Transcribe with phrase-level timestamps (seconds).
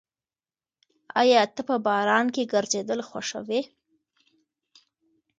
[1.21, 3.61] ایا ته په باران کې ګرځېدل خوښوې؟